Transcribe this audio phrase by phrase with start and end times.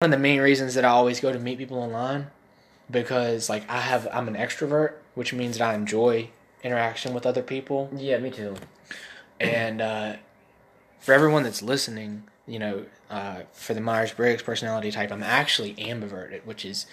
[0.00, 2.28] of the main reasons that I always go to meet people online
[2.88, 6.30] because like I have I'm an extrovert, which means that I enjoy
[6.62, 7.90] interaction with other people.
[7.94, 8.54] Yeah, me too.
[9.40, 10.16] And uh,
[11.00, 15.74] for everyone that's listening, you know, uh, for the Myers Briggs personality type, I'm actually
[15.74, 16.86] ambiverted, which is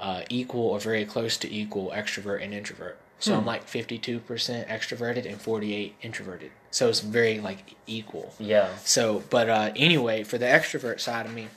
[0.00, 2.98] uh, equal or very close to equal extrovert and introvert.
[3.20, 4.22] So I'm like 52%
[4.68, 6.52] extroverted and 48 introverted.
[6.70, 8.32] So it's very like equal.
[8.38, 8.68] Yeah.
[8.84, 11.48] So, but uh, anyway, for the extrovert side of me,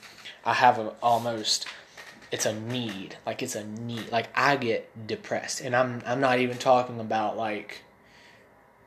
[0.44, 1.66] I have a almost
[2.30, 3.16] it's a need.
[3.26, 4.10] Like it's a need.
[4.10, 7.82] Like I get depressed, and I'm I'm not even talking about like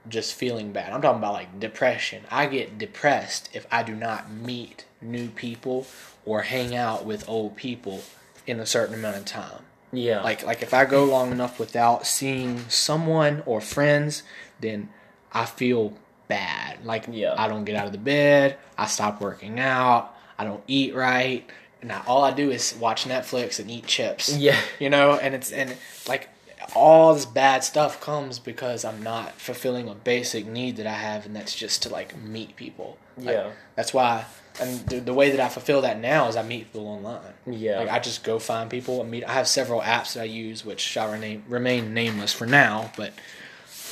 [0.07, 0.91] just feeling bad.
[0.91, 2.23] I'm talking about like depression.
[2.29, 5.87] I get depressed if I do not meet new people
[6.25, 8.01] or hang out with old people
[8.47, 9.61] in a certain amount of time.
[9.91, 10.21] Yeah.
[10.21, 14.23] Like like if I go long enough without seeing someone or friends,
[14.59, 14.89] then
[15.31, 15.93] I feel
[16.27, 16.83] bad.
[16.85, 17.35] Like Yeah.
[17.37, 21.45] I don't get out of the bed, I stop working out, I don't eat right.
[21.83, 24.35] Now all I do is watch Netflix and eat chips.
[24.37, 24.59] Yeah.
[24.79, 25.75] You know, and it's and
[26.07, 26.29] like
[26.75, 31.25] all this bad stuff comes because I'm not fulfilling a basic need that I have,
[31.25, 32.97] and that's just to like meet people.
[33.17, 33.51] Like, Yeah.
[33.75, 34.25] that's why,
[34.59, 37.21] and the, the way that I fulfill that now is I meet people online.
[37.45, 37.79] Yeah.
[37.79, 39.23] Like I just go find people and meet.
[39.25, 42.91] I have several apps that I use, which shall remain remain nameless for now.
[42.97, 43.13] But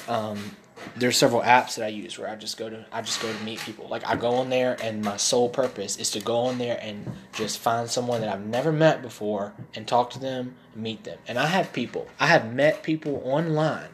[0.08, 0.56] um,
[0.96, 3.44] there's several apps that I use where I just go to I just go to
[3.44, 3.88] meet people.
[3.88, 7.12] Like I go on there, and my sole purpose is to go on there and
[7.34, 11.18] just find someone that I've never met before and talk to them, meet them.
[11.28, 12.08] And I have people.
[12.20, 13.90] I have met people online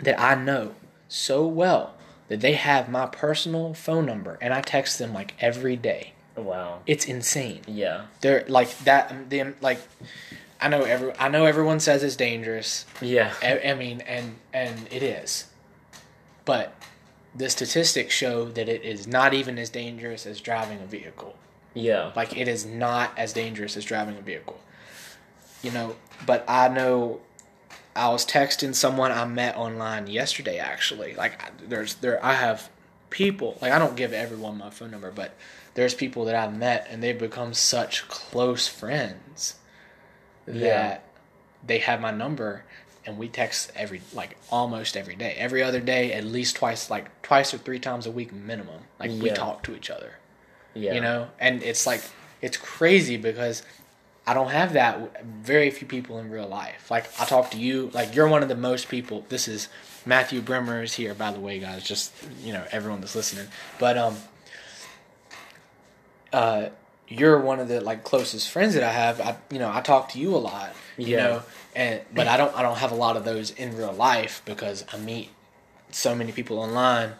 [0.00, 0.74] that I know
[1.08, 1.94] so well
[2.28, 6.12] that they have my personal phone number, and I text them like every day.
[6.36, 6.80] wow.
[6.86, 8.02] It's insane Yeah.
[8.20, 9.80] they're like that them like
[10.60, 13.32] i know every i know everyone says it's dangerous Yeah.
[13.42, 15.47] I, I mean and and it is
[16.48, 16.74] but
[17.34, 21.34] the statistics show that it is not even as dangerous as driving a vehicle
[21.74, 22.10] Yeah.
[22.16, 24.58] like it is not as dangerous as driving a vehicle
[25.62, 25.94] you know
[26.26, 27.20] but i know
[27.94, 31.34] i was texting someone i met online yesterday actually like
[31.68, 32.70] there's there i have
[33.10, 35.34] people like i don't give everyone my phone number but
[35.74, 39.56] there's people that i've met and they've become such close friends
[40.46, 40.98] that Yeah.
[41.66, 42.64] they have my number
[43.08, 45.34] and we text every like almost every day.
[45.38, 48.82] Every other day at least twice like twice or three times a week minimum.
[49.00, 50.12] Like we talk to each other.
[50.74, 50.92] Yeah.
[50.94, 51.28] you know?
[51.40, 52.02] And it's like
[52.42, 53.62] it's crazy because
[54.26, 56.90] i don't have that with very few people in real life.
[56.90, 59.24] Like i talk to you like you're one of the most people.
[59.30, 59.68] This is
[60.04, 62.12] matthew bremer is here by the way guys just
[62.44, 63.48] you know everyone that's listening.
[63.78, 64.16] But um
[66.32, 66.68] uh
[67.08, 69.18] you're one of the like closest friends that i have.
[69.20, 71.22] I you know i talk to you a lot you Yeah.
[71.26, 71.42] know
[71.78, 74.78] and but i don't i don't have a lot of those in real life because
[74.92, 75.28] i meet
[75.90, 77.12] so many people online.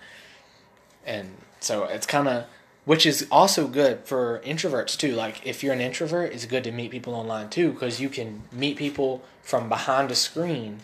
[1.06, 1.26] And
[1.60, 2.44] so it's kind of
[2.84, 5.12] which is also good for introverts too.
[5.14, 8.42] Like if you're an introvert it's good to meet people online too because you can
[8.52, 10.80] meet people from behind a screen.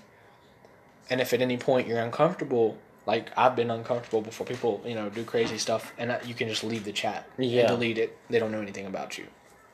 [1.10, 5.10] And if at any point you're uncomfortable like i've been uncomfortable before people you know
[5.10, 7.60] do crazy stuff and you can just leave the chat Yeah.
[7.62, 8.16] and delete it.
[8.30, 9.26] They don't know anything about you.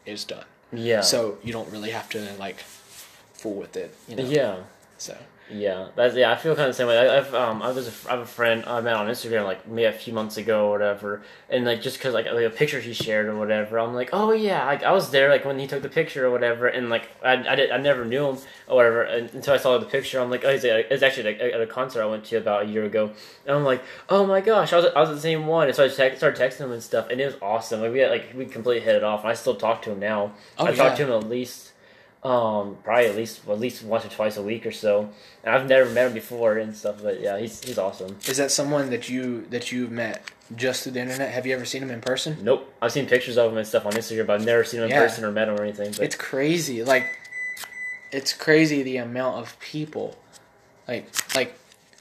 [0.04, 0.46] It's done.
[0.72, 1.00] Yeah.
[1.02, 2.56] so you don't really have to like
[3.40, 4.56] fool with it you know Yeah.
[4.98, 5.16] so
[5.52, 6.30] Yeah, that's yeah.
[6.30, 6.96] I feel kind of the same way.
[6.96, 9.66] I, I've um, I was a, I have a friend I met on Instagram like
[9.66, 12.80] maybe a few months ago or whatever, and like just cause like, like a picture
[12.80, 15.66] he shared or whatever, I'm like, oh yeah, like I was there like when he
[15.66, 18.36] took the picture or whatever, and like I, I did I never knew him
[18.68, 20.20] or whatever and, until I saw the picture.
[20.20, 22.66] I'm like, oh, he's it's actually like, at a concert I went to about a
[22.66, 23.10] year ago,
[23.44, 25.84] and I'm like, oh my gosh, I was I was the same one, and so
[25.84, 27.80] I text, started texting him and stuff, and it was awesome.
[27.80, 29.98] Like we had, like we completely hit it off, and I still talk to him
[29.98, 30.32] now.
[30.58, 31.69] Oh, I talk to him at least
[32.22, 35.08] um probably at least at least once or twice a week or so
[35.42, 38.50] and i've never met him before and stuff but yeah he's he's awesome is that
[38.50, 40.22] someone that you that you've met
[40.54, 43.38] just through the internet have you ever seen him in person nope i've seen pictures
[43.38, 45.00] of him and stuff on instagram but i've never seen him in Yeah.
[45.00, 46.84] person or met him or anything but It's crazy.
[46.84, 47.06] Like
[48.12, 50.18] it's crazy the amount of people.
[50.88, 51.54] Like like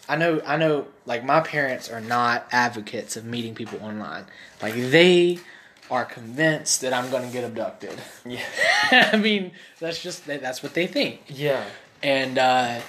[0.10, 4.26] I know I know like my parents are not advocates of meeting people online.
[4.62, 5.40] Like they
[5.92, 8.00] are convinced that I'm going to get abducted.
[8.26, 8.42] yeah
[9.14, 11.22] I mean, that's just that's what they think.
[11.28, 11.66] yeah
[12.04, 12.80] And uh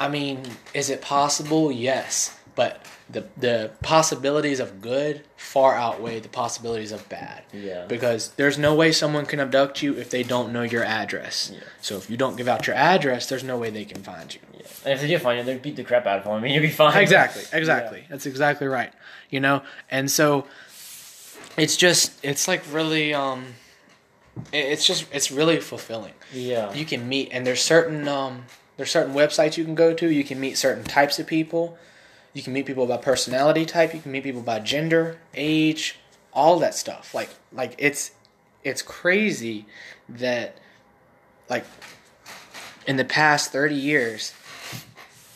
[0.00, 0.42] I mean,
[0.74, 1.72] is it possible?
[1.72, 7.42] Yes, but the the possibilities of good far outweigh the possibilities of bad.
[7.52, 7.86] Yeah.
[7.86, 11.50] Because there's no way someone can abduct you if they don't know your address.
[11.52, 11.60] Yeah.
[11.80, 14.40] So if you don't give out your address, there's no way they can find you.
[14.54, 16.38] yeah and if they do find you they'd beat the crap out of him i
[16.40, 18.04] mean you'll be fine Exactly, exactly.
[18.08, 18.92] That's exactly right.
[19.30, 20.46] You know, and so
[21.58, 23.54] it's just it's like really um
[24.52, 26.14] it's just it's really fulfilling.
[26.32, 26.72] yeah.
[26.72, 28.44] You can meet and there's certain um
[28.76, 30.08] there's certain websites you can go to.
[30.08, 31.76] You can meet certain types of people.
[32.32, 33.92] You can meet people by personality type.
[33.92, 35.98] You can meet people by gender age
[36.32, 37.14] all that stuff.
[37.14, 38.12] Like like it's
[38.62, 39.66] it's crazy
[40.08, 40.56] that
[41.50, 41.64] like
[42.86, 44.32] in the past 30 years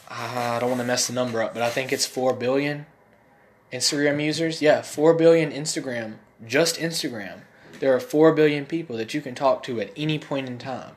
[0.09, 2.87] I don't want to mess the number up, but I think it's 4 billion
[3.73, 4.61] Instagram users.
[4.63, 6.17] Yeah, 4 billion Instagram,
[6.47, 7.41] just Instagram.
[7.81, 10.95] There are 4 billion people that you can talk to at any point in time,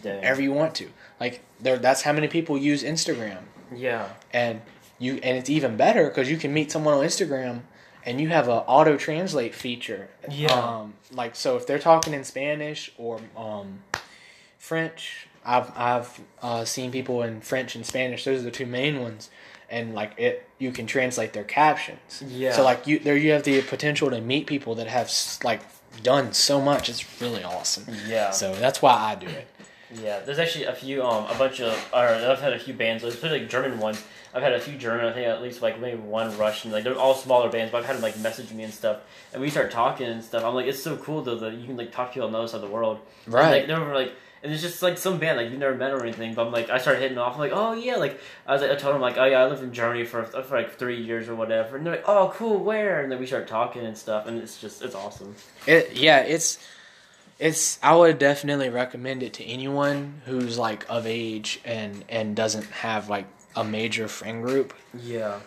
[0.00, 0.16] Dang.
[0.16, 0.88] whenever you want to.
[1.20, 3.42] Like there that's how many people use Instagram.
[3.74, 4.08] yeah.
[4.32, 4.62] And
[4.98, 7.62] you and it's even better cuz you can meet someone on Instagram
[8.04, 10.08] and you have an auto translate feature.
[10.30, 10.52] Yeah.
[10.52, 13.82] Um like so if they're talking in Spanish or um
[14.58, 18.24] French, I've I've uh, seen people in French and Spanish.
[18.24, 19.30] Those are the two main ones,
[19.74, 22.22] and like it, you can translate their captions.
[22.26, 22.52] Yeah.
[22.52, 25.10] So like you there, you have the potential to meet people that have
[25.42, 25.60] like
[26.02, 26.88] done so much.
[26.88, 27.84] It's really awesome.
[28.08, 28.30] Yeah.
[28.30, 29.46] So that's why I do it.
[30.02, 33.04] Yeah, there's actually a few, um, a bunch of, or I've had a few bands,
[33.04, 34.02] especially like German ones.
[34.34, 36.72] I've had a few German, I think at least like maybe one Russian.
[36.72, 38.96] Like they're all smaller bands, but I've had them like message me and stuff,
[39.32, 40.42] and we start talking and stuff.
[40.42, 42.38] I'm like, it's so cool though that you can like talk to people on the
[42.38, 42.98] other side of the world.
[43.26, 43.50] And, Right.
[43.58, 44.12] like they were like,
[44.44, 46.34] and it's just like some band like you've never met or anything.
[46.34, 47.32] But I'm like, I started hitting off.
[47.34, 49.46] I'm like, oh yeah, like I was like, I told them like, oh yeah, I
[49.48, 52.58] lived in Germany for for like three years or whatever, and they're like, oh cool,
[52.58, 53.00] where?
[53.00, 55.34] And then we start talking and stuff, and it's just it's awesome.
[55.66, 56.58] It yeah, it's
[57.38, 62.66] it's I would definitely recommend it to anyone who's like of age and and doesn't
[62.66, 63.26] have like
[63.56, 64.74] a major friend group.
[65.02, 65.40] Yeah.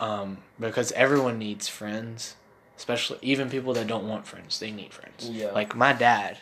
[0.00, 2.34] Um, because everyone needs friends,
[2.76, 4.58] especially even people that don't want friends.
[4.58, 5.30] They need friends.
[5.30, 5.52] Yeah.
[5.52, 6.38] Like my dad,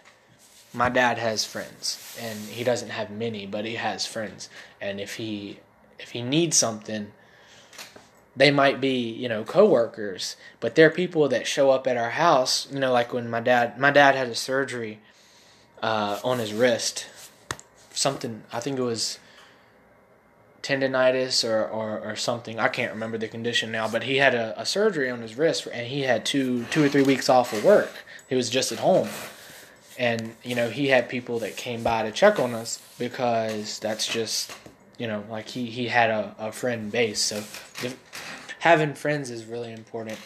[0.72, 4.48] my dad has friends, and he doesn't have many, but he has friends.
[4.80, 5.58] And if he
[5.98, 7.12] if he needs something,
[8.34, 12.68] they might be you know coworkers, but they're people that show up at our house.
[12.72, 15.00] You know, like when my dad my dad had a surgery
[15.82, 17.06] uh, on his wrist,
[17.92, 19.18] something I think it was
[20.62, 22.58] tendonitis or, or, or something.
[22.58, 25.66] I can't remember the condition now, but he had a, a surgery on his wrist
[25.72, 27.90] and he had two two or three weeks off of work.
[28.28, 29.08] He was just at home.
[29.98, 34.06] And, you know, he had people that came by to check on us because that's
[34.06, 34.52] just
[34.98, 37.18] you know, like he, he had a, a friend base.
[37.18, 37.40] So
[37.80, 37.92] the,
[38.60, 40.18] having friends is really important,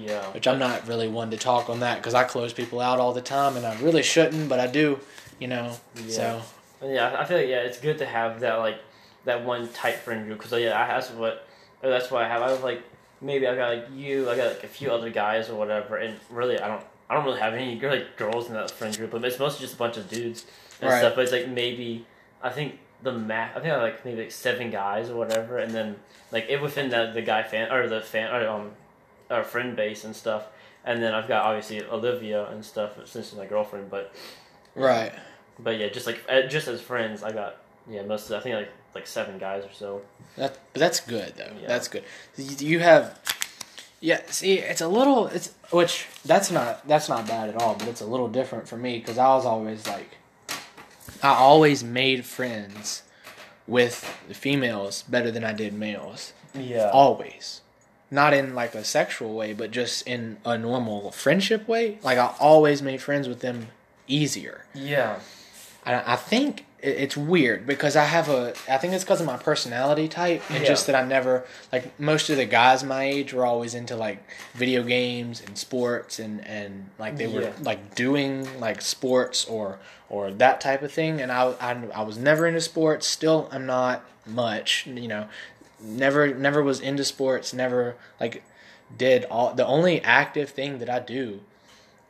[0.00, 0.24] Yeah.
[0.32, 3.12] which I'm not really one to talk on that because I close people out all
[3.12, 4.98] the time and I really shouldn't, but I do,
[5.38, 5.76] you know.
[6.08, 6.40] So
[6.82, 8.78] Yeah, I feel like yeah, it's good to have that like
[9.24, 11.46] that one tight friend group because yeah, I that's what
[11.82, 12.40] that's what I have.
[12.42, 12.82] I was like
[13.20, 16.18] maybe I got like you, I got like a few other guys or whatever, and
[16.30, 19.10] really I don't I don't really have any girl like girls in that friend group,
[19.10, 20.46] but it's mostly just a bunch of dudes
[20.80, 20.98] and Right.
[21.00, 21.14] stuff.
[21.14, 22.06] But it's like maybe
[22.42, 25.74] I think the math I think I like maybe like seven guys or whatever, and
[25.74, 25.96] then
[26.30, 28.70] like it within that the guy fan or the fan or um
[29.30, 30.46] our friend base and stuff.
[30.84, 34.12] And then I've got obviously Olivia and stuff since she's my girlfriend, but
[34.74, 35.12] right.
[35.58, 38.70] but yeah, just like just as friends, I got yeah most of, I think like
[38.94, 40.00] like seven guys or so.
[40.36, 41.52] That, but that's good though.
[41.60, 41.68] Yeah.
[41.68, 42.04] That's good.
[42.36, 43.18] You have,
[44.02, 44.20] yeah.
[44.26, 45.28] See, it's a little.
[45.28, 47.76] It's which that's not that's not bad at all.
[47.76, 50.18] But it's a little different for me because I was always like,
[51.22, 53.04] I always made friends
[53.66, 56.32] with the females better than I did males.
[56.52, 56.90] Yeah.
[56.92, 57.60] Always.
[58.10, 61.98] Not in like a sexual way, but just in a normal friendship way.
[62.02, 63.68] Like I always made friends with them
[64.08, 64.66] easier.
[64.74, 65.20] Yeah.
[65.84, 68.54] I, I think it's weird because I have a.
[68.68, 70.68] I think it's because of my personality type, and Yeah.
[70.68, 74.18] just that I never like most of the guys my age were always into like
[74.54, 77.52] video games and sports, and and like they were Yeah.
[77.62, 79.78] like doing like sports or
[80.10, 83.06] or that type of thing, and I I, I was never into sports.
[83.06, 84.86] Still, I'm not much.
[84.86, 85.28] You know,
[85.80, 87.52] never never was into sports.
[87.52, 88.42] Never like
[88.96, 91.40] did all the only active thing that I do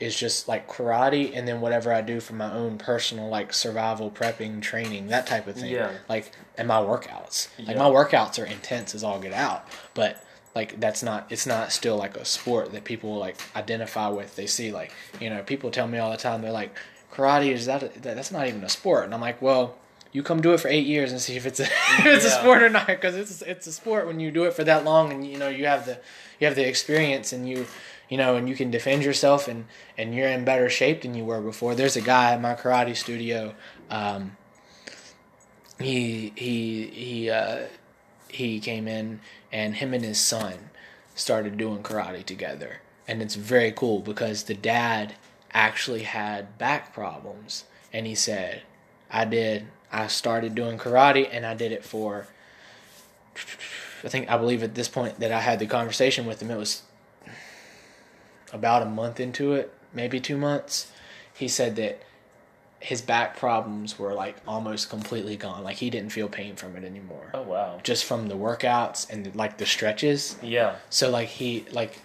[0.03, 4.11] is just like karate and then whatever I do for my own personal like survival
[4.11, 5.71] prepping training that type of thing.
[5.71, 5.93] Yeah.
[6.09, 7.49] Like and my workouts.
[7.59, 7.69] Yeah.
[7.69, 10.23] Like my workouts are intense as all get out, but
[10.55, 14.37] like that's not it's not still like a sport that people like identify with.
[14.37, 16.75] They see like, you know, people tell me all the time they're like
[17.13, 19.05] karate is that, a, that that's not even a sport.
[19.05, 19.77] And I'm like, "Well,
[20.13, 21.65] you come do it for 8 years and see if it's a
[21.99, 24.55] if it's a sport or not because it's it's a sport when you do it
[24.55, 25.99] for that long and you know you have the
[26.39, 27.67] you have the experience and you
[28.13, 29.65] you know and you can defend yourself and
[29.97, 31.75] and you're in better shape than you were before.
[31.75, 33.55] There's a guy at my karate studio
[33.89, 34.37] um
[35.81, 37.69] he he he uh
[38.29, 40.69] he came in and him and his son
[41.15, 42.81] started doing karate together.
[43.09, 45.15] And it's very cool because the dad
[45.55, 47.65] actually had back problems.
[47.95, 48.61] And he said
[49.11, 52.27] i did i started doing karate and i did it for
[54.05, 56.57] i think i believe at this point that i had the conversation with him it
[56.57, 56.83] was
[58.53, 60.91] about a month into it maybe two months
[61.35, 62.01] he said that
[62.81, 66.85] his back problems were like almost completely gone like he didn't feel pain from it
[66.85, 67.81] anymore Oh wow.
[67.83, 70.75] just from the workouts and like the stretches Yeah.
[70.91, 72.01] so like he like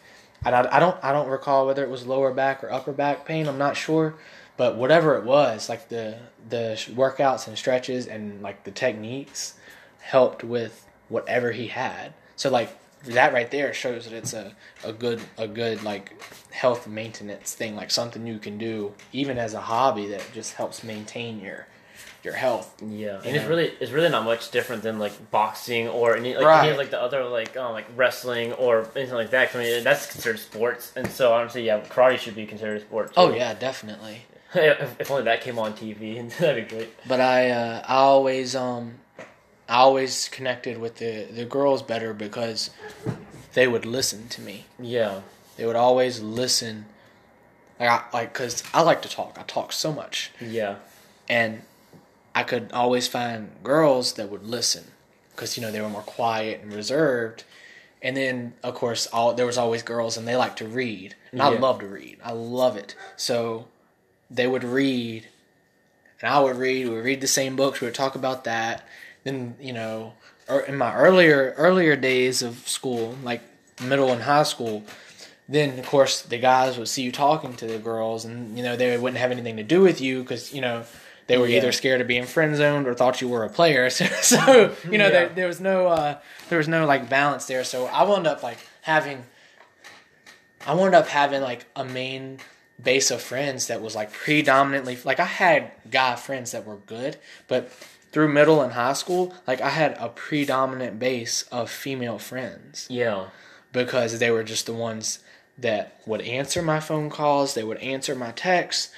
[0.45, 3.47] I, I don't I don't recall whether it was lower back or upper back pain.
[3.47, 4.13] I'm not sure,
[4.55, 9.55] but whatever it was, like the the workouts and stretches and like the techniques
[9.99, 12.13] helped with whatever he had.
[12.35, 12.69] So like
[13.07, 16.13] that right there shows that it's a, a good a good like
[16.51, 20.83] health maintenance thing, like something you can do even as a hobby that just helps
[20.83, 21.67] maintain your
[22.23, 22.81] your health.
[22.85, 26.45] Yeah, and it's really it's really not much different than like boxing or any like
[26.45, 26.63] Right.
[26.63, 29.55] any of like the other like um, like wrestling or anything like that.
[29.55, 33.09] I mean, that's considered sports, and so honestly, yeah, karate should be considered a sport.
[33.09, 33.13] Too.
[33.17, 34.23] Oh yeah, definitely.
[34.53, 36.89] if, if only that came on TV, that'd be great.
[37.07, 38.95] But I uh, I always um
[39.69, 42.69] I always connected with the the girls better because
[43.53, 44.65] they would listen to me.
[44.79, 45.21] Yeah,
[45.57, 46.85] They would always listen.
[47.79, 49.37] Like I like cuz I like to talk.
[49.39, 50.31] I talk so much.
[50.41, 50.75] yeah,
[51.29, 51.61] and
[52.33, 54.85] I could always find girls that would listen
[55.31, 57.43] because you know they were more quiet and reserved.
[58.01, 61.15] And then of course all there was always girls and they like to read.
[61.31, 62.17] And I love to read.
[62.23, 62.95] I love it.
[63.15, 63.67] So
[64.29, 65.27] they would read
[66.21, 68.87] and I would read, we would read the same books, we would talk about that.
[69.27, 70.13] Then, you know,
[70.47, 73.41] or in my earlier earlier days of school, like
[73.83, 74.85] middle and high school,
[75.49, 78.77] then of course the guys would see you talking to the girls and you know
[78.77, 80.85] they wouldn't have anything to do with you because you know
[81.27, 81.57] they were Yeah.
[81.57, 84.97] either scared of being friend zoned or thought you were a player so, so you
[84.97, 85.09] know Yeah.
[85.09, 88.43] there, there was no uh there was no like balance there so i wound up
[88.43, 89.23] like having
[90.65, 92.39] i wound up having like a main
[92.81, 97.17] base of friends that was like predominantly like i had guy friends that were good
[97.49, 97.69] but
[98.11, 103.27] through middle and high school like i had a predominant base of female friends yeah,
[103.73, 105.19] because they were just the ones
[105.57, 108.93] that would answer my phone calls, they would answer my texts,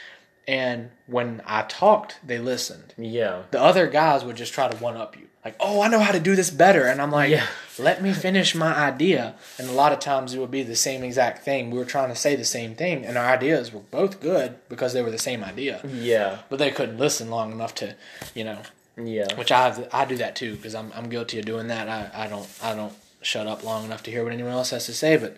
[0.48, 2.94] and when I talked, they listened.
[2.98, 5.28] yeah, The other guys would just try to one up you.
[5.46, 6.86] Like, oh, I know how to do this better.
[6.86, 7.46] And I'm like, Yeah.
[7.78, 9.36] let me finish my idea.
[9.58, 11.72] And a lot of times it would be the same exact thing.
[11.72, 14.92] We were trying to say the same thing, and our ideas were both good because
[14.94, 15.80] they were the same idea.
[15.88, 17.96] yeah, But they couldn't listen long enough to,
[18.36, 18.60] you know,
[19.08, 19.34] yeah.
[19.36, 21.88] which I have, I do that too because I'm I'm guilty of doing that.
[21.88, 24.86] I, I don't I don't shut up long enough to hear what anyone else has
[24.86, 25.18] to say.
[25.18, 25.38] But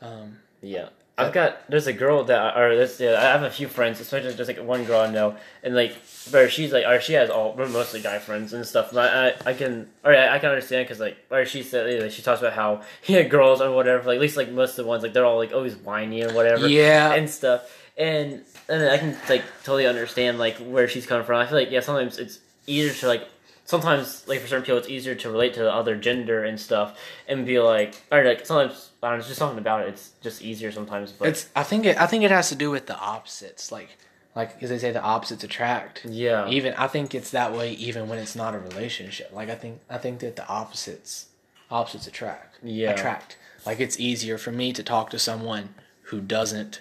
[0.00, 0.88] um, Yeah.
[1.18, 4.34] I've got there's a girl that or this yeah, I have a few friends, especially
[4.34, 5.94] just like one girl I know, and like
[6.30, 8.90] where she's like or she has all mostly guy friends and stuff.
[8.92, 12.02] But I I, I can or I, I can understand because like or she said
[12.02, 14.84] like, she talks about how yeah girls or whatever like at least like most of
[14.84, 18.82] the ones like they're all like always whiny and whatever yeah, and stuff and and
[18.82, 21.38] I can like totally understand like where she's coming from.
[21.38, 22.38] I feel like yeah sometimes it's
[22.70, 23.28] easier to like
[23.64, 26.98] sometimes like for certain people it's easier to relate to the other gender and stuff
[27.28, 29.88] and be like or like sometimes I don't know, it's just something about it.
[29.88, 31.12] It's just easier sometimes.
[31.12, 33.70] But it's I think it I think it has to do with the opposites.
[33.72, 33.96] Like
[34.36, 36.04] like as they say, the opposites attract.
[36.04, 39.30] yeah, Even I think it's that way even when it's not a relationship.
[39.32, 41.26] Like I think I think that the opposites
[41.70, 42.58] opposites attract.
[42.62, 42.90] Yeah.
[42.90, 43.36] Attract.
[43.66, 45.74] Like it's easier for me to talk to someone
[46.04, 46.80] who doesn't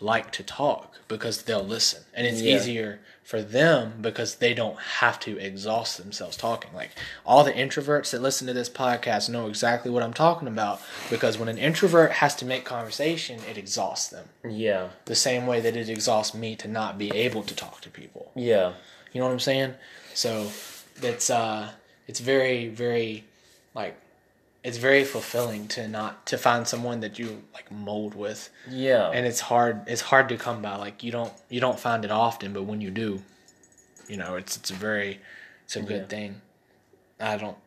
[0.00, 2.02] like to talk because they'll listen.
[2.14, 2.56] And it's Yeah.
[2.56, 6.70] easier for them because they don't have to exhaust themselves talking.
[6.74, 6.90] Like
[7.24, 11.38] all the introverts that listen to this podcast know exactly what I'm talking about because
[11.38, 14.28] when an introvert has to make conversation, it exhausts them.
[14.48, 17.88] yeah, The same way that it exhausts me to not be able to talk to
[17.90, 18.30] people.
[18.36, 18.74] yeah,
[19.12, 19.74] You know what I'm saying?
[20.12, 20.50] So
[21.02, 21.70] it's uh
[22.06, 23.24] it's very very
[23.74, 23.96] like
[24.64, 28.50] it's very fulfilling to not to find someone that you like mold with.
[28.68, 32.04] Yeah, and it's hard it's hard to come by like you don't you don't find
[32.04, 33.22] it often but when you do
[34.08, 35.20] you know it's it's a very
[35.64, 36.06] it's a good Yeah.
[36.06, 36.40] thing.
[37.20, 37.58] I don't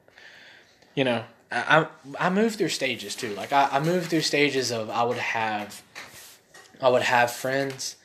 [0.96, 1.88] you know i
[2.20, 3.34] i, I move through stages too.
[3.36, 5.82] Like I, I move through stages of i would have
[6.82, 7.96] i would have friends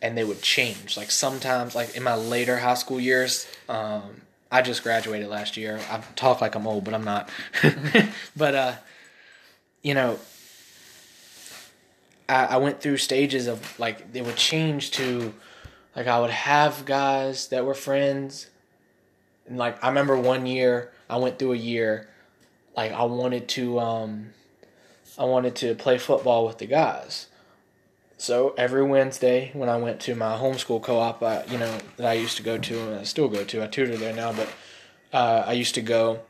[0.00, 0.96] and they would change.
[0.96, 4.22] Like sometimes like in my later high school years um
[4.52, 5.80] I just graduated last year.
[5.90, 7.30] I talk like I'm old, but I'm not.
[8.36, 8.72] but uh,
[9.82, 10.18] you know,
[12.28, 15.32] I, I went through stages of like they would change to
[15.96, 18.50] like I would have guys that were friends
[19.46, 22.08] and like I remember one year I went through a year
[22.76, 24.30] like I wanted to um
[25.18, 27.26] I wanted to play football with the guys.
[28.22, 32.12] So every Wednesday when I went to my homeschool co-op, I, you know that I
[32.12, 33.64] used to go to and I still go to.
[33.64, 34.48] I tutor there now, but
[35.12, 36.20] uh, I used to go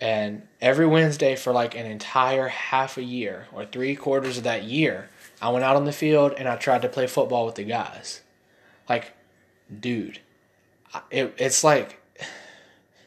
[0.00, 4.64] and every Wednesday for like an entire half a year or three quarters of that
[4.64, 5.10] year,
[5.42, 8.22] I went out on the field and I tried to play football with the guys.
[8.88, 9.12] Like,
[9.78, 10.20] dude,
[11.10, 12.00] it, it's like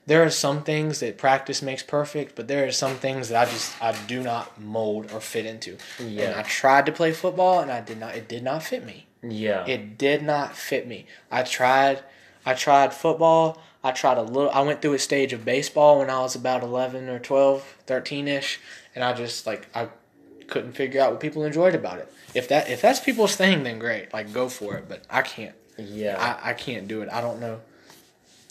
[0.07, 3.51] there are some things that practice makes perfect, but there are some things that I
[3.51, 5.77] just I do not mold or fit into.
[5.99, 8.15] And I tried to play football and I did not.
[8.15, 9.05] It did not fit me.
[9.21, 11.05] yeah, It did not fit me.
[11.29, 12.03] I tried
[12.45, 13.61] I tried football.
[13.83, 16.63] I tried a little I went through a stage of baseball when I was about
[16.63, 18.57] 11 or 12, 13ish,
[18.95, 19.89] and I just like I
[20.47, 22.11] couldn't figure out what people enjoyed about it.
[22.33, 24.13] If that if that's people's thing, then great.
[24.13, 24.87] Like go for it.
[24.87, 25.55] But I can't.
[25.77, 26.39] Yeah.
[26.43, 27.09] I, I can't do it.
[27.11, 27.59] I don't know.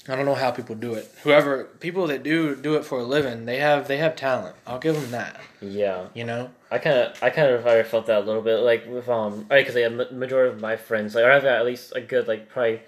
[0.08, 1.12] I don't know how people do it.
[1.24, 4.56] Whoever people that do do it for a living, they have they have talent.
[4.66, 5.40] I'll give them that.
[5.60, 6.06] yeah.
[6.14, 6.50] You know.
[6.70, 9.46] I kind of, I kind of already felt that a little bit, like with um,
[9.48, 12.00] right, because like, a majority of my friends, like, or I have at least a
[12.00, 12.80] good, like, probably,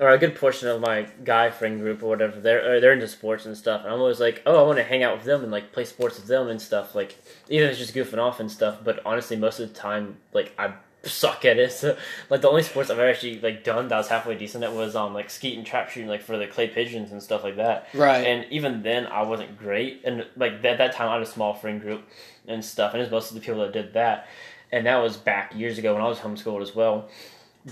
[0.00, 3.06] or a good portion of my guy friend group or whatever, they're or they're into
[3.06, 5.42] sports and stuff, and I'm always like, oh, I want to hang out with them
[5.44, 7.16] and like play sports with them and stuff, like,
[7.48, 8.78] even if it's just goofing off and stuff.
[8.82, 11.72] But honestly, most of the time, like, I suck at it.
[11.72, 11.96] So,
[12.30, 14.96] like, the only sports I've ever actually like done that was halfway decent at was
[14.96, 17.88] um, like skeet and trap shooting, like for the clay pigeons and stuff like that.
[17.94, 18.26] Right.
[18.26, 20.02] And even then, I wasn't great.
[20.04, 22.02] And like at that time, I had a small friend group
[22.46, 24.26] and stuff, and it was most of the people that did that.
[24.72, 27.08] And that was back years ago when I was homeschooled as well.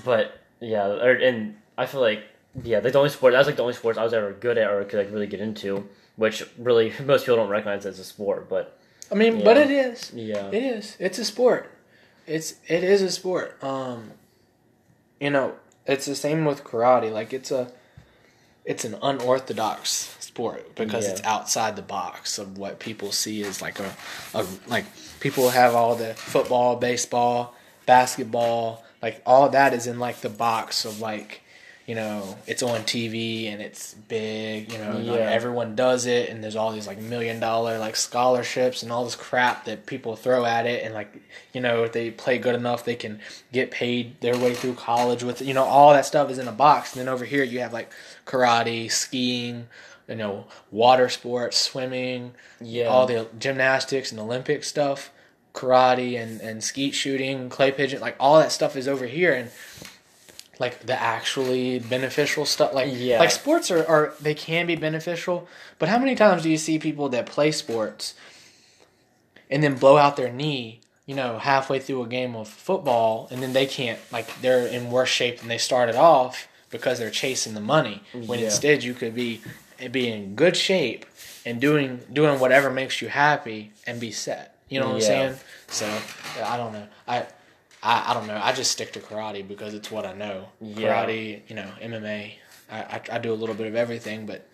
[0.05, 2.25] But yeah, or, and I feel like
[2.63, 4.71] yeah, the only sport that was like the only sports I was ever good at
[4.71, 8.49] or could like really get into, which really most people don't recognize as a sport.
[8.49, 8.79] But
[9.11, 10.13] I mean, but it is.
[10.15, 10.97] yeah, It is.
[10.99, 11.71] It's a sport.
[12.29, 13.63] It's it is a sport.
[13.65, 14.13] Um,
[15.21, 15.55] you know,
[15.87, 17.11] it's the same with karate.
[17.13, 17.73] Like it's a,
[18.65, 21.13] it's an unorthodox sport because Yeah.
[21.13, 23.97] it's outside the box of what people see as like a,
[24.35, 24.85] a like
[25.21, 27.55] people have all the football, baseball,
[27.87, 31.43] basketball, like all that is in like the box of like.
[31.89, 34.71] You know, it's on TV and it's big.
[34.71, 38.83] You know, like, everyone does it, and there's all these like million dollar like scholarships
[38.83, 41.11] and all this crap that people throw at it, and like
[41.55, 43.21] you know if they play good enough, they can
[43.55, 45.41] get paid their way through college with.
[45.41, 46.93] You know, all that stuff is in a box.
[46.93, 47.91] And then over here you have like
[48.27, 49.69] karate, skiing,
[50.07, 55.11] you know, water sports, swimming, yeah, all the gymnastics and Olympic stuff,
[55.55, 59.51] karate and and skeet shooting, clay pigeon, like all that stuff is over here, and
[60.59, 63.19] like the actually beneficial stuff, like Yeah.
[63.21, 65.49] like sports are, are they can be beneficial,
[65.79, 68.15] but how many times do you see people that play sports
[69.51, 70.81] and then blow out their knee?
[71.07, 74.91] You know, halfway through a game of football, and then they can't like they're in
[74.91, 78.03] worse shape than they started off because they're chasing the money.
[78.13, 78.47] When Yeah.
[78.47, 79.41] instead you could be
[79.91, 81.07] be in good shape
[81.47, 84.55] and doing doing whatever makes you happy and be set.
[84.69, 85.09] You know what Yeah.
[85.09, 85.41] I'm saying?
[85.69, 85.99] So
[86.45, 86.87] I don't know.
[87.07, 87.25] I,
[87.83, 88.41] I I don't know.
[88.43, 90.49] I just stick to karate because it's what I know.
[90.61, 90.89] Yeah.
[91.07, 92.35] Karate, you know, MMA.
[92.71, 94.47] I, I I do a little bit of everything, but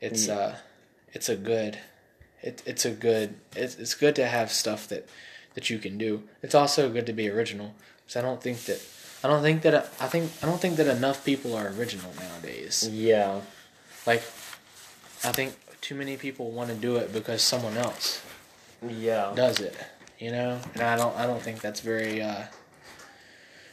[0.00, 0.34] it's Yeah.
[0.36, 0.56] uh
[1.12, 1.78] it's a good
[2.42, 5.08] it, it's a good it's, it's good to have stuff that
[5.54, 6.22] that you can do.
[6.42, 8.80] It's also good to be original because I don't think that
[9.24, 12.88] I don't think that I think I don't think that enough people are original nowadays.
[12.90, 13.40] yeah,
[14.06, 14.22] Like
[15.24, 18.20] I think too many people want to do it because someone else
[18.86, 19.74] yeah, does it,
[20.18, 20.60] you know?
[20.74, 22.44] And I don't I don't think that's very uh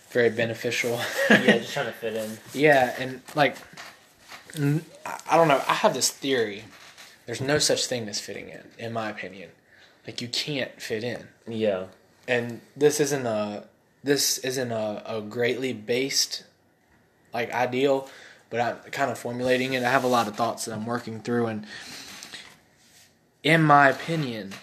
[0.10, 1.00] very beneficial.
[1.30, 1.58] yeah.
[1.58, 2.38] Just trying to fit in.
[2.54, 3.58] yeah, and like
[4.58, 6.64] I don't know, I have this theory.
[7.26, 9.50] There's no such thing as fitting in, in my opinion.
[10.08, 11.28] Like you can't fit in.
[11.48, 11.88] Yeah,
[12.28, 13.66] And this isn't a
[14.04, 16.44] this isn't a, a greatly based
[17.34, 18.08] like ideal,
[18.50, 19.84] but I'm kind of formulating it.
[19.84, 21.66] I have a lot of thoughts that I'm working through and
[23.44, 24.54] in my opinion,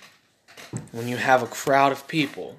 [0.92, 2.56] when you have a crowd of people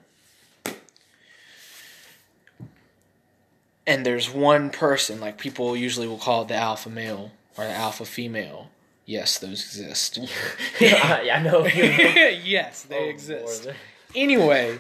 [3.86, 7.71] and there's one person, like people usually will call it the alpha male or the
[7.71, 8.69] alpha female.
[9.06, 10.19] Yes, those exist.
[10.80, 11.65] I, I know.
[11.65, 13.65] yes, they Oh, exist.
[13.65, 13.76] Lord.
[14.15, 14.80] Anyway,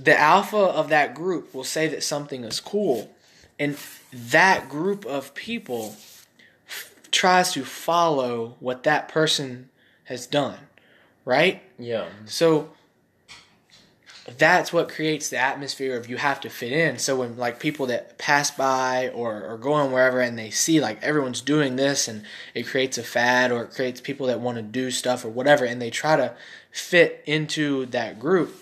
[0.00, 3.10] the alpha of that group will say that something is cool,
[3.58, 3.76] and
[4.12, 5.96] that group of people
[6.68, 9.70] f- tries to follow what that person
[10.04, 10.58] has done,
[11.24, 11.62] right?
[11.78, 12.70] Yeah, So
[14.38, 16.98] that's what creates the atmosphere of you have to fit in.
[16.98, 21.02] So when like people that pass by or, or going wherever and they see like
[21.02, 24.62] everyone's doing this and it creates a fad or it creates people that want to
[24.62, 26.34] do stuff or whatever and they try to
[26.70, 28.54] fit into that group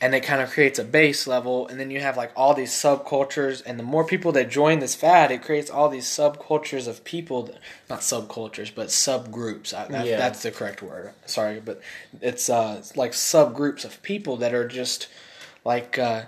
[0.00, 2.72] and it kind of creates a base level and then you have like all these
[2.72, 7.04] subcultures and the more people that join this fad it creates all these subcultures of
[7.04, 7.58] people that,
[7.88, 9.74] not subcultures but subgroups.
[9.74, 10.16] I, that, Yeah.
[10.16, 11.12] that's the correct word.
[11.26, 11.80] Sorry but
[12.20, 15.08] it's uh like subgroups of people that are just
[15.64, 16.22] like uh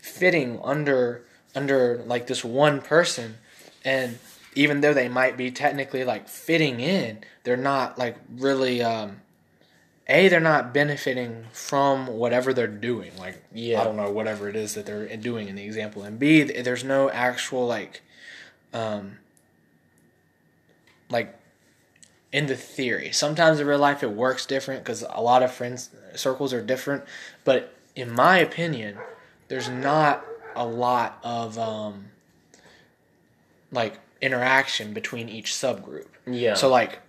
[0.00, 1.22] fitting under
[1.54, 3.36] under like this one person.
[3.84, 4.18] And
[4.54, 9.20] even though they might be technically like fitting in they're not like really um
[10.08, 13.12] a they're not benefiting from whatever they're doing.
[13.18, 13.80] Like Yeah.
[13.80, 16.02] i don't know whatever it is that they're doing in the example.
[16.02, 18.02] And b there's no actual like
[18.72, 19.18] um
[21.10, 21.34] like
[22.32, 23.10] in the theory.
[23.12, 27.04] Sometimes in real life it works different because a lot of friends circles are different.
[27.44, 28.98] But in my opinion
[29.48, 32.06] there's not a lot of um
[33.70, 36.06] like interaction between each subgroup.
[36.26, 36.54] Yeah.
[36.54, 37.00] so like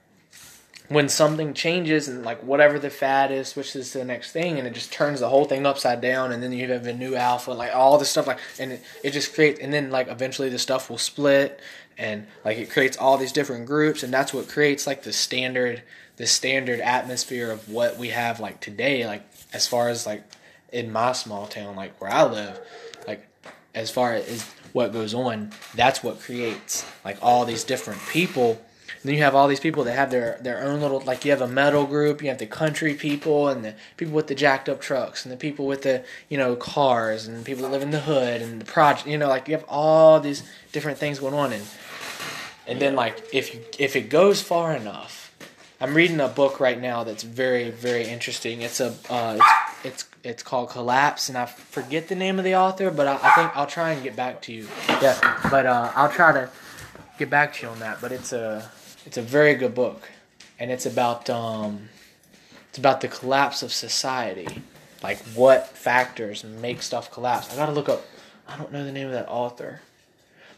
[0.90, 4.68] when something changes and like whatever the fad is switches to the next thing and
[4.68, 7.52] it just turns the whole thing upside down and then you have a new alpha
[7.52, 10.60] like all this stuff like and it, it just creates and then like eventually the
[10.60, 11.60] stuff will split
[11.98, 15.84] and like it creates all these different groups and that's what creates like the standard
[16.18, 19.24] the standard atmosphere of what we have like today like
[19.54, 20.24] as far as like
[20.74, 22.60] in my small town like where I live
[23.08, 23.28] like
[23.76, 28.60] as far as what goes on that's what creates like all these different people
[29.04, 31.42] then you have all these people that have their, their own little like you have
[31.42, 34.82] a metal group, you have the country people and the people with the jacked up
[34.82, 38.02] trucks and the people with the you know cars and people that live in the
[38.02, 41.54] hood and the project you know like you have all these different things going on
[41.54, 41.64] and
[42.70, 45.36] and then like if you if it goes far enough,
[45.82, 48.62] I'm reading a book right now that's very very interesting.
[48.62, 52.56] It's a uh, it's, it's it's called Collapse and I forget the name of the
[52.56, 54.68] author, but I, I think I'll try and get back to you.
[55.02, 56.50] Yeah, but uh, I'll try to
[57.18, 58.02] get back to you on that.
[58.02, 58.70] But it's a
[59.06, 60.10] it's a very good book,
[60.60, 61.90] and it's about um,
[62.70, 64.62] it's about the collapse of society,
[65.04, 67.52] like what factors make stuff collapse.
[67.54, 68.06] I gotta look up.
[68.48, 69.82] I don't know the name of that author,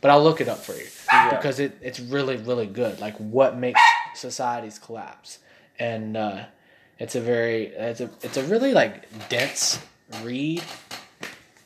[0.02, 1.36] but I'll look it up for you Yeah.
[1.36, 3.00] because it, it's really really good.
[3.00, 3.82] Like what makes
[4.16, 5.40] societies collapse,
[5.80, 6.46] and uh,
[7.00, 9.80] it's a very it's a it's a really like dense
[10.24, 10.64] read,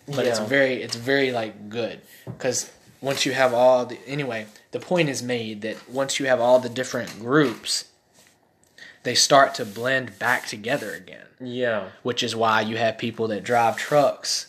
[0.07, 4.79] but it's very it's very like good because once you have all the anyway the
[4.81, 7.85] point is made that once you have all the different groups
[9.03, 11.85] they start to blend back together again Yeah.
[12.03, 14.47] which is why you have people that drive trucks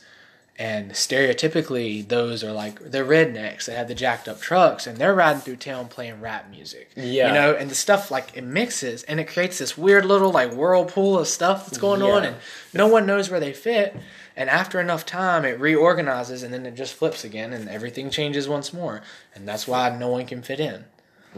[0.58, 5.14] and stereotypically those are like they're rednecks they have the jacked up trucks and they're
[5.14, 7.28] riding through town playing rap music Yeah.
[7.28, 10.52] you know and the stuff like it mixes and it creates this weird little like
[10.54, 12.36] whirlpool of stuff that's going on and
[12.72, 13.94] no one knows where they fit
[14.36, 18.46] and after enough time it reorganizes and then it just flips again and everything changes
[18.48, 19.00] once more.
[19.34, 20.84] And that's why no one can fit in.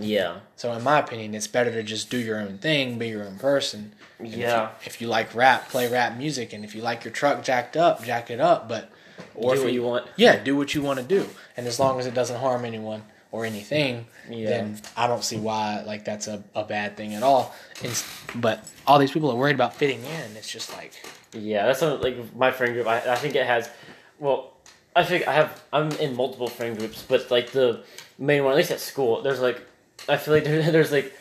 [0.00, 0.40] Yeah.
[0.54, 3.36] so in my opinion it's better to just do your own thing be your own
[3.38, 3.92] person.
[4.18, 4.70] And if you- Yeah.
[4.84, 6.52] if you, like rap play rap music.
[6.52, 8.68] And if you like your truck jacked up jack it up.
[8.68, 8.90] But
[9.34, 10.06] or Do what you want.
[10.16, 11.28] yeah do what you want to do.
[11.56, 14.48] And as long as it doesn't harm anyone or anything Yeah.
[14.50, 18.64] then i don't see why like that's a, a bad thing at all It's- but
[18.86, 20.92] all these people are worried about fitting in it's just like
[21.34, 22.86] Yeah, that's like my friend group.
[22.86, 23.68] I, I think it has.
[24.18, 24.54] Well,
[24.96, 25.50] I think I have.
[25.74, 27.84] I'm in multiple friend groups, but like the
[28.18, 29.60] main one, at least at school, there's like,
[30.08, 31.12] I feel like there, there's like,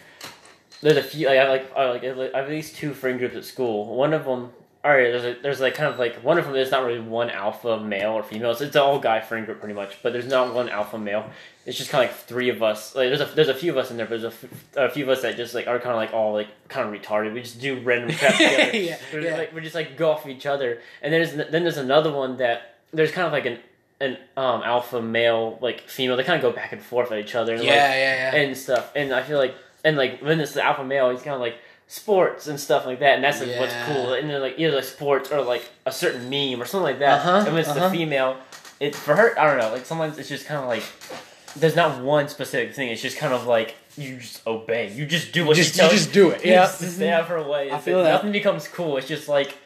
[0.81, 1.27] there's a few.
[1.27, 3.95] Like I like I like I have at least two friend groups at school.
[3.97, 4.51] One of them.
[4.85, 7.29] Alright, there's a, there's like kind of like one of them is not really one
[7.29, 8.51] alpha male or female.
[8.51, 11.29] It's, it's an all guy friend group pretty much, but there's not one alpha male.
[11.65, 12.95] It's just kind of like three of us.
[12.95, 14.45] Like there's a there's a few of us in there, but there's a, f-
[14.77, 17.01] a few of us that just like are kind of like all like kind of
[17.01, 17.33] retarded.
[17.33, 18.77] We just do random crap together.
[18.77, 19.37] Yeah, We're yeah.
[19.37, 20.79] like we just like go off each other.
[21.01, 23.59] And there's then there's another one that there's kind of like an
[23.99, 26.15] an um alpha male like female.
[26.15, 27.55] They kind of go back and forth at each other.
[27.55, 28.91] And, yeah like, yeah yeah and stuff.
[28.95, 31.57] And I feel like and like when it's the alpha male, he's kind of like
[31.87, 34.13] sports and stuff like that, and that's like what's cool.
[34.13, 37.19] And then like either like sports or like a certain meme or something like that.
[37.19, 37.89] Uh-huh, and when it's uh-huh.
[37.89, 38.37] the female,
[38.79, 39.71] it for her I don't know.
[39.71, 40.83] Like sometimes it's just kind of like
[41.55, 42.89] there's not one specific thing.
[42.89, 44.91] It's just kind of like you just obey.
[44.91, 47.09] You just do what just she tells you just do it you yeah just stay
[47.09, 47.71] out of her way.
[47.71, 48.11] I feel that.
[48.11, 48.97] Nothing becomes cool.
[48.97, 49.57] It's just like,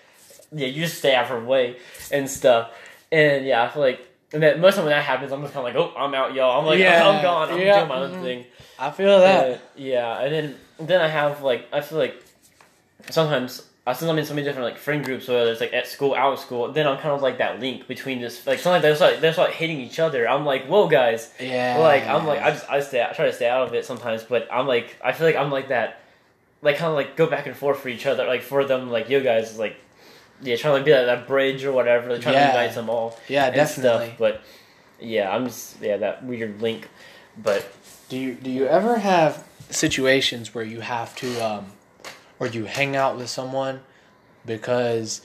[0.52, 1.78] yeah, you just stay out of her way
[2.12, 2.72] and stuff.
[3.12, 5.68] And yeah, I feel like, and then most of when that happens, I'm just kind
[5.68, 6.60] of like, oh, I'm out, y'all.
[6.60, 7.52] I'm like, Yeah, I'm gone.
[7.52, 8.24] I'm yeah, doing my own mhm.
[8.24, 8.46] thing.
[8.80, 10.56] i feel that Uh, yeah, and then
[10.88, 12.22] then I have like, I feel like
[13.10, 13.60] sometimes.
[13.60, 15.88] Uh, I since I'm in so many different like friend groups, whether it's like at
[15.88, 18.46] school, out of school, then I'm kind of like that link between this.
[18.46, 20.30] Like sometimes they're just like they're just like hitting each other.
[20.30, 23.34] I'm like, whoa, guys, yeah like I'm like I just I stay I try to
[23.34, 26.00] stay out of it sometimes, but I'm like I feel like I'm like that,
[26.62, 29.10] like kind of like go back and forth for each other, like for them, like
[29.10, 29.76] you guys, like
[30.44, 32.52] yeah, trying to like be that, that bridge or whatever, like trying Yeah.
[32.52, 34.17] to unite them all yeah definitely stuff.
[34.20, 34.41] But
[35.00, 36.88] yeah, I'm just yeah that weird link,
[37.36, 37.65] but
[38.10, 41.66] Do you do you ever have situations where you have to um
[42.40, 43.82] or you hang out with someone
[44.46, 45.22] because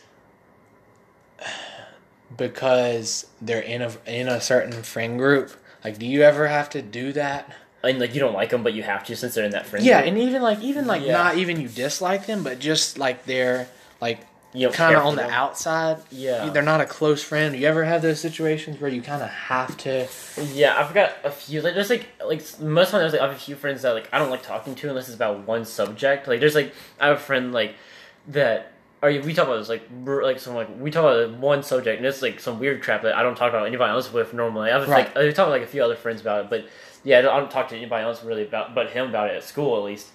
[2.37, 5.53] because they're in a in a certain friend group?
[5.85, 7.53] Like do you ever have to do that?
[7.85, 9.85] and like you don't like them, but you have to since they're in that friend.
[9.87, 10.09] Yeah, group.
[10.15, 11.13] and even like even like Yeah.
[11.13, 13.69] not even you dislike them, but just like they're
[14.01, 14.21] like
[14.57, 15.31] you don't kind of on the them.
[15.31, 15.99] outside.
[16.11, 16.49] Yeah.
[16.51, 17.55] They're not a close friend.
[17.57, 20.07] You ever have those situations where you kind of have to
[20.53, 21.61] Yeah, I've got a few.
[21.63, 23.83] Like, there's like, like most of the time, there's like I have a few friends
[23.83, 26.27] that like I don't like talking to unless it's about one subject.
[26.29, 27.75] Like, there's like I have a friend like
[28.29, 28.73] that.
[29.03, 32.07] Or we talk about this like like some like we talk about one subject and
[32.07, 34.71] it's like some weird crap that I don't talk about anybody else with normally.
[34.71, 35.15] I was Right.
[35.15, 36.65] like I talk with like a few other friends about it, but
[37.05, 39.37] yeah, I don't, I don't talk to anybody else really about but him about it
[39.37, 40.09] at school at least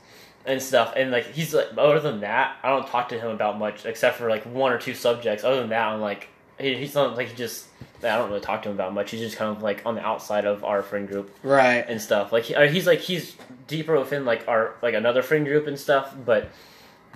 [0.46, 0.94] and stuff.
[0.96, 4.18] And like he's like other than that, I don't talk to him about much except
[4.18, 5.44] for like one or two subjects.
[5.44, 6.28] Other than that, I'm like
[6.60, 7.68] he, he's not like he just.
[8.04, 9.12] I don't really talk to him about much.
[9.12, 11.86] He's just kind of like on the outside of our friend group Right.
[11.88, 12.32] and stuff.
[12.32, 13.36] Like he, he's like he's
[13.68, 16.16] deeper within like our like another friend group and stuff.
[16.26, 16.50] But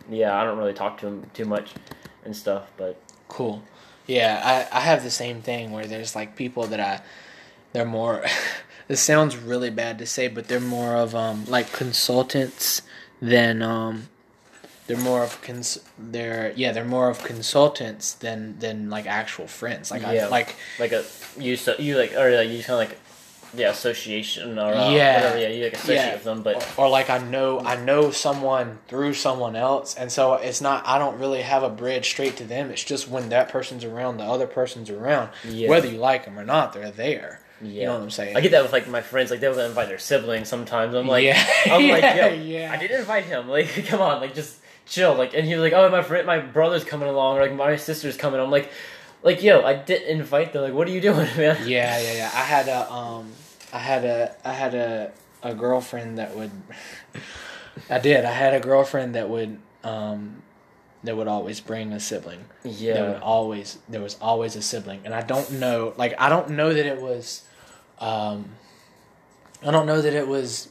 [0.07, 1.73] yeah, I don't really talk to him too much
[2.23, 2.71] and stuff.
[2.77, 3.63] But Cool.
[4.05, 7.01] Yeah, I, I have the same thing where there's like people that I
[7.73, 8.23] they're more
[8.87, 12.83] this sounds really bad to say, but they're more of um like consultants
[13.29, 14.07] than um
[14.87, 19.89] they're more of cons they're yeah, they're more of consultants than than like actual friends.
[19.91, 20.25] Like Yeah.
[20.25, 21.03] I like like a
[21.37, 22.99] you so you like or like you kind of like
[23.55, 25.15] yeah association or uh, Yeah.
[25.15, 25.39] whatever.
[25.39, 26.13] Yeah, you like associate Yeah.
[26.13, 30.33] with them, but or like I know I know someone through someone else, and so
[30.35, 32.69] it's not I don't really have a bridge straight to them.
[32.69, 35.29] It's just when that person's around, the other person's around.
[35.47, 35.69] Yeah.
[35.69, 37.39] Whether you like them or not, they're there.
[37.61, 37.69] Yeah.
[37.69, 38.35] You know what I'm saying?
[38.35, 39.31] I get that with like my friends.
[39.31, 40.93] Like they'll invite their siblings sometimes.
[40.93, 42.71] I'm like, yeah, I'm like, yeah, yo, yeah.
[42.71, 43.47] I didn't invite him.
[43.47, 45.15] Like, come on, like just chill.
[45.15, 47.75] Like, and he was like, oh, my friend, my brother's coming along, or like my
[47.75, 48.39] sister's coming.
[48.39, 48.71] I'm like,
[49.23, 50.63] like yo, I didn't invite them.
[50.63, 51.57] Like, what are you doing, man?
[51.67, 52.31] Yeah, yeah, yeah.
[52.33, 53.31] I had a um,
[53.71, 56.51] I had a I had a a girlfriend that would.
[57.89, 58.25] I did.
[58.25, 60.41] I had a girlfriend that would um,
[61.05, 62.45] that would always bring a sibling.
[62.63, 62.93] Yeah.
[62.93, 65.93] There would always there was always a sibling, and I don't know.
[65.97, 67.43] Like I don't know that it was.
[67.99, 68.49] Um,
[69.65, 70.69] I don't know that it was.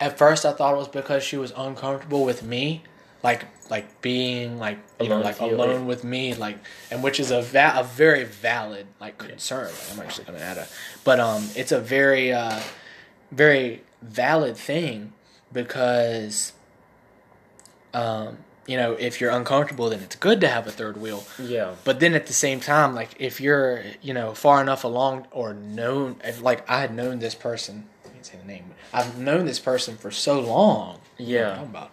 [0.00, 2.82] At first, I thought it was because she was uncomfortable with me,
[3.22, 6.58] like like being like you know like you, alone with me, like
[6.90, 9.66] and which is a va- a very valid like concern.
[9.66, 10.66] Like, I'm actually gonna add a,
[11.04, 12.60] but um, it's a very uh,
[13.30, 15.12] very valid thing
[15.52, 16.52] because
[17.94, 21.24] um, you know, if you're uncomfortable, then it's good to have a third wheel.
[21.38, 25.26] yeah, But then at the same time, like if you're, you know, far enough along
[25.30, 28.76] or known, if, like I had known this person, I can't say the name, but
[28.98, 31.00] I've known this person for so long.
[31.18, 31.92] yeah, talking about,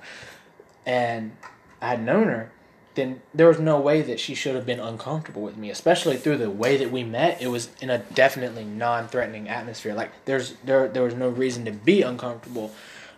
[0.86, 1.36] and
[1.82, 2.52] I had known her,
[2.96, 6.38] then there was no way that she should have been uncomfortable with me, especially through
[6.38, 7.42] the way that we met.
[7.42, 9.94] It was in a definitely non-threatening atmosphere.
[9.94, 12.72] Like there's there there was no reason to be uncomfortable,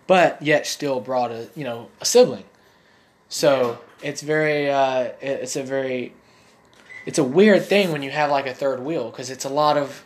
[0.05, 2.43] but yet still brought a you know a sibling.
[3.33, 6.13] So it's very uh, it's a very
[7.07, 9.75] it's a weird thing when you have like a third wheel because it's a lot
[9.75, 10.05] of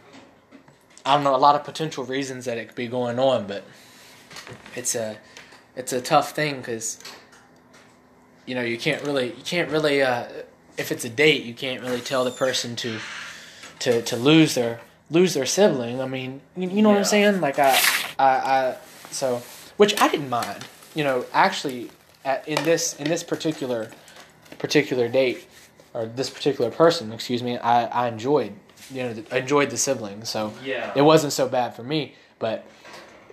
[1.06, 3.66] I don't know a lot of potential reasons that it could be going on, but
[4.78, 5.18] it's a
[5.76, 7.00] it's a tough thing because
[8.46, 10.28] you know you can't really you can't really uh,
[10.78, 12.98] if it's a date you can't really tell the person to
[13.80, 14.80] to to lose their
[15.12, 16.00] lose their sibling.
[16.00, 17.42] I mean you, you know what I'm saying?
[17.42, 17.78] Like I
[18.18, 18.78] I, I
[19.12, 19.44] so
[19.76, 20.64] which I didn't mind.
[20.96, 21.90] You know actually
[22.28, 23.90] at, in this in this particular
[24.60, 25.48] particular date
[25.94, 28.54] or this particular person excuse me I, I enjoyed
[28.92, 30.92] you know I enjoyed the sibling so yeah.
[30.96, 32.66] it wasn't so bad for me but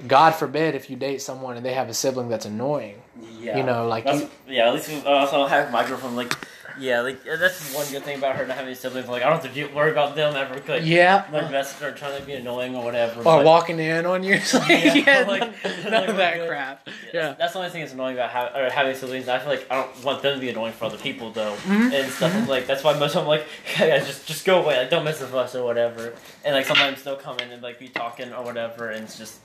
[0.06, 3.02] god forbid if you date someone and they have a sibling that's annoying
[3.40, 3.58] Yeah.
[3.58, 6.16] you know like That's, you, yeah, at least we, uh, also have my girlfriend.
[6.16, 6.34] Like,
[6.78, 9.08] yeah, like yeah, that's one good thing about her not having siblings.
[9.08, 10.54] Like, I don't have to worry about them ever.
[10.66, 13.20] Like, yeah like mess or trying to be annoying or whatever.
[13.20, 16.34] or but- walking in on you like, Yeah, yeah, like- none, like none of that
[16.36, 16.48] good.
[16.48, 19.28] crap Yeah, yeah that's, that's the only thing that's annoying about ha- or having siblings.
[19.28, 21.92] I feel like I don't want them to be annoying for other people though, Mhm,
[21.92, 22.32] and stuff.
[22.32, 22.48] mhm.
[22.48, 23.46] Like that's why most of them like,
[23.78, 24.78] yeah, just just go away.
[24.78, 26.14] Like don't mess with us or whatever.
[26.44, 29.38] And like sometimes they'll come in and like be talking or whatever, and it's just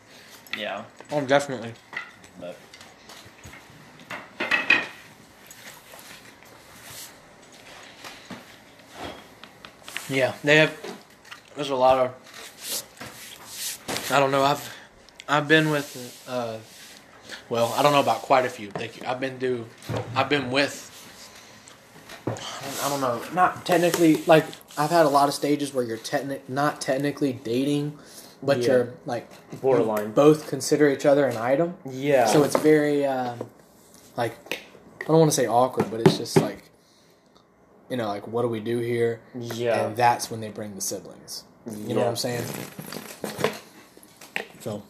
[0.57, 0.83] yeah.
[1.11, 1.73] oh definitely
[2.39, 2.55] But
[10.09, 10.75] Yeah, they have.
[11.55, 12.11] There's a lot of.
[14.11, 14.43] I don't know.
[14.43, 14.75] I've
[15.27, 16.25] I've been with.
[16.27, 16.57] Uh,
[17.49, 18.71] well, I don't know about quite a few.
[18.75, 19.65] Like I've been through.
[20.15, 20.85] I've been with.
[22.27, 23.21] I don't, know.
[23.33, 24.23] Not technically.
[24.25, 24.45] Like
[24.77, 27.97] I've had a lot of stages where you're technic not technically dating,
[28.41, 28.67] but Yeah.
[28.67, 29.29] you're like
[29.61, 30.11] borderline.
[30.11, 31.75] both consider each other an item.
[31.89, 32.25] Yeah.
[32.25, 33.49] So it's very um,
[34.15, 34.59] like
[35.01, 36.68] I don't want to say awkward, but it's just like
[37.89, 39.21] you know, like what do we do here?
[39.35, 39.87] yeah.
[39.87, 41.43] And that's when they bring the siblings.
[41.65, 42.43] You know what I'm saying?
[44.59, 44.83] So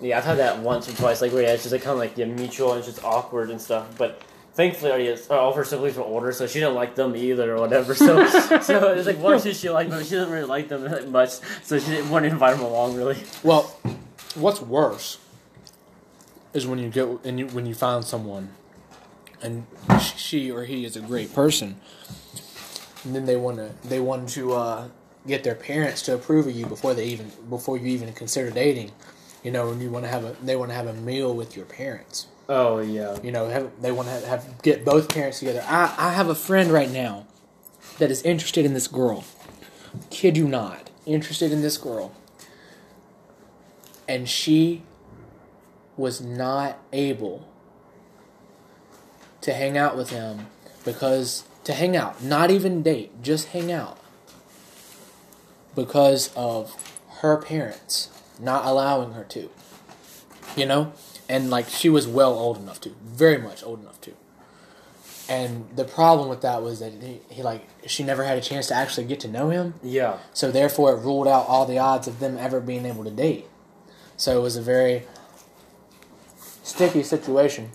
[0.00, 1.98] Yeah, I've had that once or twice, like where yeah, it's just like kind of
[1.98, 3.96] like yeah, mutual and it's just awkward and stuff.
[3.96, 4.22] But
[4.54, 7.60] thankfully, already all of her siblings were older, so she didn't like them either or
[7.60, 7.94] whatever.
[7.94, 8.26] So,
[8.60, 11.08] so it's like one or two she liked, but she doesn't really like them that
[11.08, 11.30] much,
[11.62, 13.18] so she didn't want to invite them along really.
[13.42, 13.62] Well,
[14.34, 15.18] what's worse
[16.52, 18.50] is when you get and you when you find someone,
[19.42, 19.66] and
[20.00, 21.80] she or he is a great person,
[23.04, 24.88] and then they want to they want to uh,
[25.26, 28.92] get their parents to approve of you before they even before you even consider dating.
[29.42, 31.56] You know, and you want to have a they want to have a meal with
[31.56, 32.26] your parents.
[32.48, 33.18] Oh yeah.
[33.22, 35.64] You know, have, they want to have, have get both parents together.
[35.66, 37.26] I I have a friend right now
[37.98, 39.24] that is interested in this girl.
[40.10, 42.12] Kid you not, interested in this girl,
[44.08, 44.82] and she
[45.96, 47.48] was not able
[49.46, 50.48] to hang out with him
[50.84, 53.96] because to hang out, not even date, just hang out,
[55.76, 56.74] because of
[57.20, 59.48] her parents not allowing her to.
[60.56, 60.92] You know,
[61.28, 64.14] and like she was well old enough to, very much old enough to.
[65.28, 68.66] And the problem with that was that he, he like she never had a chance
[68.68, 69.74] to actually get to know him.
[69.80, 70.18] Yeah.
[70.32, 73.46] So therefore, it ruled out all the odds of them ever being able to date.
[74.16, 75.04] So it was a very
[76.64, 77.70] sticky situation.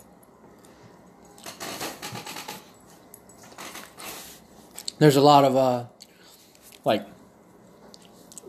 [5.01, 5.85] There's a lot of uh,
[6.85, 7.07] like,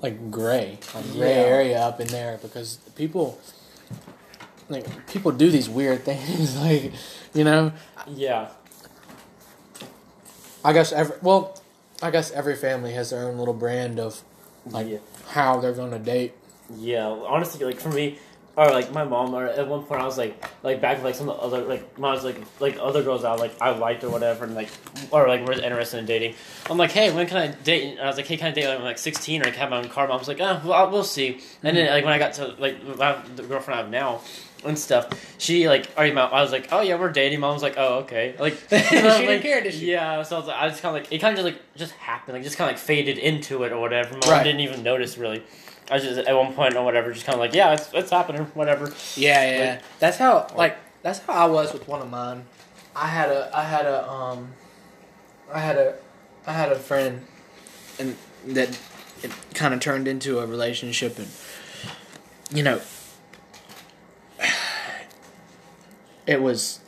[0.02, 1.46] like gray, like gray Yeah.
[1.56, 3.40] area up in there because people,
[4.68, 6.92] like people do these weird things, like,
[7.32, 7.72] you know.
[8.06, 8.48] Yeah.
[10.62, 11.58] I guess every well,
[12.02, 14.22] I guess every family has their own little brand of
[14.66, 14.98] like yeah.
[15.28, 16.34] how they're gonna date.
[16.76, 18.18] Yeah, honestly, like for me,
[18.56, 21.14] or like my mom, or at one point I was like, like back with like
[21.14, 24.10] some other like when I was like like other girls I like I liked or
[24.10, 24.68] whatever, and like
[25.10, 26.34] or like was interested in dating.
[26.68, 27.92] I'm like, hey, when can I date?
[27.92, 29.58] And I was like, hey, can I date when I'm like 16 or I can
[29.60, 30.06] have my own car?
[30.06, 31.40] Mom's like, oh, well, we'll see.
[31.62, 34.20] And then like when I got to like my, the girlfriend I have now.
[34.64, 35.08] And stuff.
[35.38, 36.16] She like, are you?
[36.16, 37.40] I was like, oh yeah, we're dating.
[37.40, 38.36] Mom was like, oh okay.
[38.38, 39.90] Like She didn't like, care, did she?
[39.90, 40.22] Yeah.
[40.22, 41.92] So I was like, I just kind of like it kind of just like just
[41.94, 44.16] happened, like just kind of like faded into it or whatever.
[44.18, 44.44] Mom Right.
[44.44, 45.42] didn't even notice really.
[45.92, 48.10] I was just at one point or whatever, just kind of like, yeah, it's, it's
[48.10, 48.94] happening, whatever.
[49.14, 49.80] Yeah, yeah.
[49.98, 52.46] that's how like that's how I was with one of mine.
[52.96, 54.54] I had a I had a um
[55.52, 55.96] I had a
[56.46, 57.26] I had a friend
[57.98, 58.80] and that
[59.22, 61.28] it kind of turned into a relationship and
[62.50, 62.80] you know
[66.26, 66.80] it was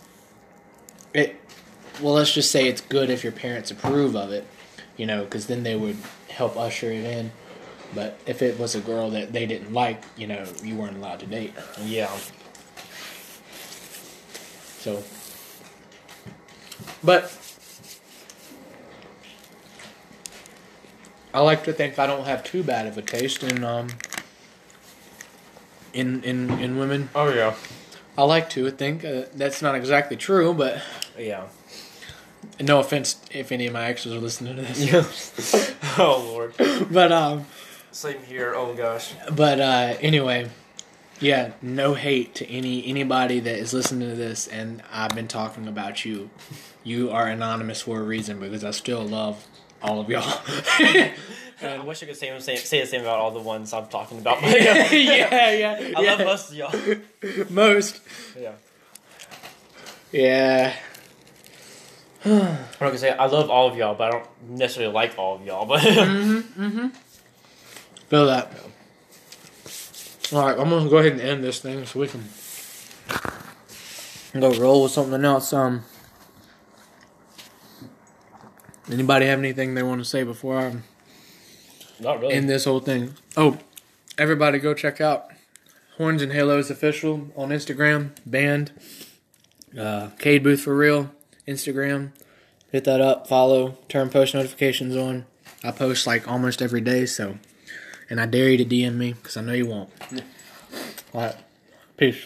[1.13, 1.37] it
[2.01, 4.47] well let's just say it's good if your parents approve of it
[4.97, 5.99] you know because then they would
[6.31, 7.31] help usher it in
[7.95, 11.21] but if it was a girl that they didn't like you know you weren't allowed
[11.21, 11.53] to date
[11.83, 12.11] Yeah.
[14.79, 15.03] so,
[17.03, 17.33] but
[21.33, 23.89] I like to think I don't have too bad of a taste in um
[25.93, 27.09] in in in women.
[27.15, 27.55] Oh yeah.
[28.17, 30.81] I like to think uh, that's not exactly true, but
[31.19, 31.45] Yeah.
[32.61, 35.75] no offense if any of my exes are listening to this.
[35.99, 36.55] oh lord.
[36.93, 37.47] but um,
[37.95, 38.55] Same here.
[38.57, 39.15] Oh gosh.
[39.31, 40.51] but uh, anyway,
[41.21, 45.69] yeah, no hate to any anybody that is listening to this, and I've been talking
[45.69, 46.29] about you.
[46.83, 49.47] You are anonymous for a reason because I still love
[49.81, 50.25] all of y'all.
[51.63, 54.19] I wish I could say, say say the same about all the ones I'm talking
[54.19, 54.43] about.
[54.43, 56.11] yeah, yeah, I yeah.
[56.11, 56.75] love most of y'all.
[57.49, 58.01] most.
[58.37, 58.55] Yeah.
[60.11, 60.75] Yeah,
[62.25, 65.37] I'm not gonna say I love all of y'all, but I don't necessarily like all
[65.37, 65.65] of y'all.
[65.65, 65.85] But
[68.09, 68.53] feel that.
[70.33, 72.25] All right, I'm gonna go ahead and end this thing so we can
[74.41, 75.53] go roll with something else.
[75.53, 75.85] Um,
[78.91, 80.77] anybody have anything they want to say before I
[82.01, 82.35] not really.
[82.35, 83.15] end this whole thing?
[83.37, 83.59] Oh,
[84.19, 85.31] everybody go check out
[85.97, 88.11] Horns and Halos official on Instagram.
[88.27, 88.73] Band,
[89.79, 91.11] uh, Cade Booth for real
[91.47, 92.13] Instagram.
[92.73, 93.29] Hit that up.
[93.29, 93.79] Follow.
[93.89, 95.27] Turn post notifications on.
[95.63, 97.39] I post like almost every day, so
[98.15, 99.91] and I dare you to DM me because I know you won't.
[101.13, 101.35] All right,
[101.97, 102.23] peace.